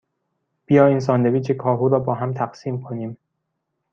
[0.65, 3.17] بیا این ساندویچ کاهو را باهم تقسیم کنیم.